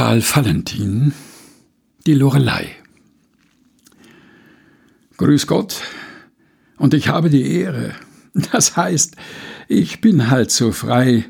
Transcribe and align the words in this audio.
Karl 0.00 0.22
Valentin 0.22 1.12
Die 2.06 2.14
Lorelei 2.14 2.74
Grüß 5.18 5.46
Gott, 5.46 5.82
und 6.78 6.94
ich 6.94 7.08
habe 7.08 7.28
die 7.28 7.52
Ehre. 7.52 7.92
Das 8.50 8.78
heißt, 8.78 9.16
ich 9.68 10.00
bin 10.00 10.30
halt 10.30 10.50
so 10.52 10.72
frei. 10.72 11.26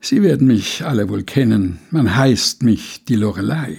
Sie 0.00 0.24
werden 0.24 0.48
mich 0.48 0.84
alle 0.84 1.08
wohl 1.08 1.22
kennen. 1.22 1.78
Man 1.92 2.16
heißt 2.16 2.64
mich 2.64 3.04
die 3.04 3.14
Lorelei. 3.14 3.76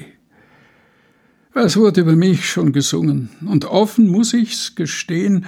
Was 1.52 1.76
wurde 1.76 2.00
über 2.00 2.16
mich 2.16 2.50
schon 2.50 2.72
gesungen? 2.72 3.32
Und 3.46 3.66
offen 3.66 4.08
muss 4.08 4.34
ich's 4.34 4.76
gestehen. 4.76 5.46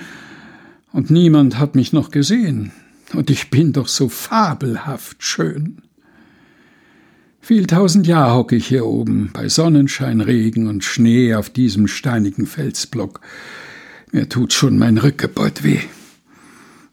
Und 0.91 1.09
niemand 1.09 1.57
hat 1.57 1.75
mich 1.75 1.93
noch 1.93 2.11
gesehen. 2.11 2.73
Und 3.13 3.29
ich 3.29 3.49
bin 3.49 3.71
doch 3.71 3.87
so 3.87 4.09
fabelhaft 4.09 5.23
schön. 5.23 5.81
Viel 7.45 7.67
tausend 7.67 8.07
Jahr 8.07 8.35
hocke 8.35 8.55
ich 8.55 8.67
hier 8.67 8.85
oben, 8.85 9.29
bei 9.33 9.49
Sonnenschein, 9.49 10.21
Regen 10.21 10.69
und 10.69 10.85
Schnee 10.85 11.35
auf 11.35 11.49
diesem 11.49 11.87
steinigen 11.87 12.45
Felsblock. 12.45 13.19
Mir 14.13 14.29
tut 14.29 14.53
schon 14.53 14.77
mein 14.77 14.97
Rückgebeut 14.97 15.61
weh. 15.61 15.81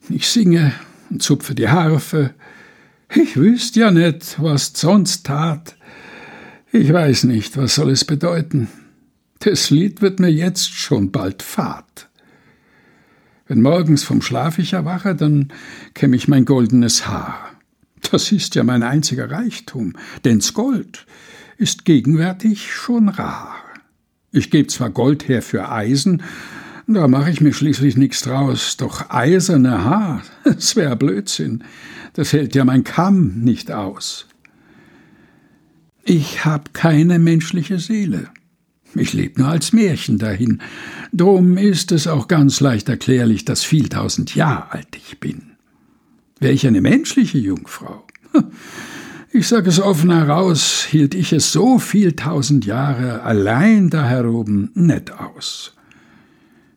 Ich 0.08 0.28
singe 0.28 0.72
und 1.08 1.22
zupfe 1.22 1.54
die 1.54 1.68
Harfe. 1.68 2.34
Ich 3.14 3.36
wüsst 3.36 3.76
ja 3.76 3.92
nicht, 3.92 4.42
was 4.42 4.72
sonst 4.74 5.26
tat. 5.26 5.76
Ich 6.72 6.92
weiß 6.92 7.24
nicht, 7.24 7.56
was 7.56 7.76
soll 7.76 7.90
es 7.90 8.04
bedeuten. 8.04 8.66
Das 9.38 9.70
Lied 9.70 10.02
wird 10.02 10.18
mir 10.18 10.32
jetzt 10.32 10.72
schon 10.72 11.12
bald 11.12 11.44
fad. 11.44 12.08
Wenn 13.46 13.62
morgens 13.62 14.02
vom 14.02 14.20
Schlaf 14.20 14.58
ich 14.58 14.72
erwache, 14.72 15.14
dann 15.14 15.52
kämm 15.94 16.12
ich 16.12 16.26
mein 16.26 16.44
goldenes 16.44 17.06
Haar. 17.06 17.50
Das 18.10 18.32
ist 18.32 18.54
ja 18.54 18.64
mein 18.64 18.82
einziger 18.82 19.30
Reichtum, 19.30 19.94
denn's 20.24 20.54
Gold 20.54 21.06
ist 21.60 21.84
gegenwärtig 21.84 22.72
schon 22.72 23.10
rar. 23.10 23.54
Ich 24.32 24.50
geb 24.50 24.70
zwar 24.70 24.88
Gold 24.88 25.28
her 25.28 25.42
für 25.42 25.70
Eisen, 25.70 26.22
da 26.86 27.06
mache 27.06 27.30
ich 27.30 27.40
mir 27.40 27.52
schließlich 27.52 27.96
nichts 27.96 28.22
draus, 28.22 28.76
doch 28.78 29.10
eiserne 29.10 29.84
Haar, 29.84 30.22
das 30.44 30.74
wär 30.74 30.96
Blödsinn, 30.96 31.62
das 32.14 32.32
hält 32.32 32.54
ja 32.54 32.64
mein 32.64 32.82
Kamm 32.82 33.40
nicht 33.42 33.70
aus. 33.70 34.26
Ich 36.02 36.44
hab 36.44 36.72
keine 36.72 37.18
menschliche 37.18 37.78
Seele. 37.78 38.30
Ich 38.94 39.12
leb 39.12 39.38
nur 39.38 39.48
als 39.48 39.72
Märchen 39.72 40.18
dahin. 40.18 40.60
Drum 41.12 41.58
ist 41.58 41.92
es 41.92 42.08
auch 42.08 42.26
ganz 42.26 42.58
leicht 42.60 42.88
erklärlich, 42.88 43.44
dass 43.44 43.62
viel 43.62 43.88
tausend 43.88 44.34
Jahr 44.34 44.72
alt 44.72 44.96
ich 44.96 45.20
bin. 45.20 45.49
Wäre 46.40 46.54
ich 46.54 46.66
eine 46.66 46.80
menschliche 46.80 47.38
Jungfrau? 47.38 48.06
Ich 49.32 49.46
sage 49.46 49.68
es 49.68 49.78
offen 49.78 50.10
heraus, 50.10 50.84
hielt 50.90 51.14
ich 51.14 51.32
es 51.32 51.52
so 51.52 51.78
viel 51.78 52.14
tausend 52.14 52.66
Jahre 52.66 53.22
allein 53.22 53.88
da 53.88 54.04
heroben 54.04 54.72
net 54.74 55.12
aus. 55.12 55.76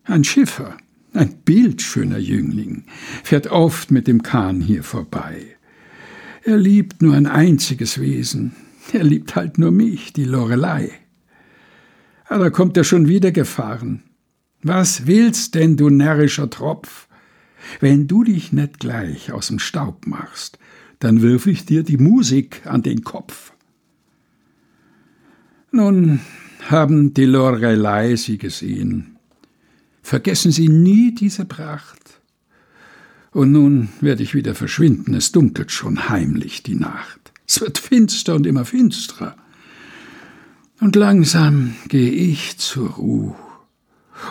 Ein 0.04 0.22
Schiffer, 0.22 0.76
ein 1.14 1.34
bildschöner 1.44 2.18
Jüngling, 2.18 2.84
fährt 3.24 3.48
oft 3.48 3.90
mit 3.90 4.06
dem 4.06 4.22
Kahn 4.22 4.60
hier 4.60 4.84
vorbei. 4.84 5.56
Er 6.44 6.56
liebt 6.56 7.02
nur 7.02 7.16
ein 7.16 7.26
einziges 7.26 8.00
Wesen, 8.00 8.54
er 8.92 9.02
liebt 9.02 9.34
halt 9.34 9.58
nur 9.58 9.72
mich, 9.72 10.12
die 10.12 10.24
Lorelei. 10.24 10.92
Ah, 12.26 12.38
da 12.38 12.50
kommt 12.50 12.76
er 12.76 12.84
schon 12.84 13.08
wieder 13.08 13.32
gefahren. 13.32 14.04
Was 14.62 15.08
willst 15.08 15.56
denn, 15.56 15.76
du 15.76 15.90
närrischer 15.90 16.50
Tropf? 16.50 17.08
Wenn 17.80 18.06
du 18.06 18.24
dich 18.24 18.52
nicht 18.52 18.80
gleich 18.80 19.32
aus 19.32 19.48
dem 19.48 19.58
Staub 19.58 20.06
machst, 20.06 20.58
dann 20.98 21.22
wirf 21.22 21.46
ich 21.46 21.66
dir 21.66 21.82
die 21.82 21.98
Musik 21.98 22.62
an 22.64 22.82
den 22.82 23.04
Kopf. 23.04 23.52
Nun 25.70 26.20
haben 26.68 27.14
die 27.14 27.24
Lorelei 27.24 28.16
sie 28.16 28.38
gesehen. 28.38 29.16
Vergessen 30.02 30.52
Sie 30.52 30.68
nie 30.68 31.14
diese 31.14 31.44
Pracht. 31.44 32.20
Und 33.32 33.52
nun 33.52 33.88
werde 34.00 34.22
ich 34.22 34.34
wieder 34.34 34.54
verschwinden, 34.54 35.14
es 35.14 35.32
dunkelt 35.32 35.72
schon 35.72 36.08
heimlich 36.08 36.62
die 36.62 36.76
Nacht. 36.76 37.32
Es 37.46 37.60
wird 37.60 37.78
finster 37.78 38.34
und 38.36 38.46
immer 38.46 38.64
finsterer. 38.64 39.36
Und 40.80 40.96
langsam 40.96 41.74
gehe 41.88 42.10
ich 42.10 42.58
zur 42.58 42.90
Ruhe. 42.90 43.34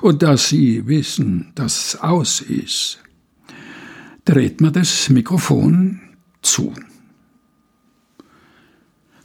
Und 0.02 0.24
dass 0.24 0.50
Sie 0.50 0.88
wissen, 0.88 1.52
dass 1.56 1.97
aus 1.97 2.41
ist, 2.41 3.00
dreht 4.25 4.61
man 4.61 4.73
das 4.73 5.09
Mikrofon 5.09 6.01
zu. 6.41 6.73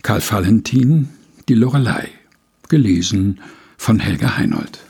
Karl 0.02 0.22
Valentin, 0.22 1.08
Die 1.48 1.54
Lorelei, 1.54 2.08
gelesen 2.68 3.40
von 3.76 4.00
Helga 4.00 4.36
Heinold. 4.36 4.87